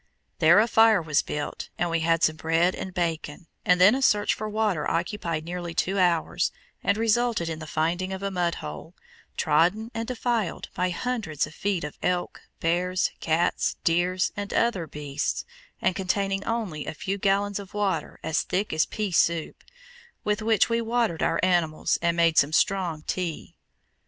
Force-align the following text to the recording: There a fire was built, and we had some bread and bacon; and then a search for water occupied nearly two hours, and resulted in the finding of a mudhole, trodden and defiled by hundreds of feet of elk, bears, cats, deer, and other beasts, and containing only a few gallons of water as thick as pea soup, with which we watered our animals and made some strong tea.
There 0.39 0.57
a 0.59 0.67
fire 0.67 0.99
was 0.99 1.21
built, 1.21 1.69
and 1.77 1.91
we 1.91 1.99
had 1.99 2.23
some 2.23 2.35
bread 2.37 2.73
and 2.73 2.91
bacon; 2.91 3.45
and 3.63 3.79
then 3.79 3.93
a 3.93 4.01
search 4.01 4.33
for 4.33 4.49
water 4.49 4.89
occupied 4.89 5.45
nearly 5.45 5.75
two 5.75 5.99
hours, 5.99 6.51
and 6.83 6.97
resulted 6.97 7.47
in 7.47 7.59
the 7.59 7.67
finding 7.67 8.11
of 8.11 8.23
a 8.23 8.31
mudhole, 8.31 8.95
trodden 9.37 9.91
and 9.93 10.07
defiled 10.07 10.69
by 10.73 10.89
hundreds 10.89 11.45
of 11.45 11.53
feet 11.53 11.83
of 11.83 11.99
elk, 12.01 12.41
bears, 12.59 13.11
cats, 13.19 13.75
deer, 13.83 14.17
and 14.35 14.55
other 14.55 14.87
beasts, 14.87 15.45
and 15.79 15.95
containing 15.95 16.43
only 16.45 16.87
a 16.87 16.95
few 16.95 17.19
gallons 17.19 17.59
of 17.59 17.75
water 17.75 18.19
as 18.23 18.41
thick 18.41 18.73
as 18.73 18.87
pea 18.87 19.11
soup, 19.11 19.63
with 20.23 20.41
which 20.41 20.67
we 20.67 20.81
watered 20.81 21.21
our 21.21 21.39
animals 21.43 21.99
and 22.01 22.17
made 22.17 22.39
some 22.39 22.51
strong 22.53 23.03
tea. 23.03 23.53